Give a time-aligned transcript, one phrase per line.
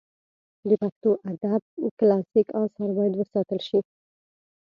[0.67, 1.61] د پښتو ادب
[1.99, 3.79] کلاسیک آثار باید وساتل سي.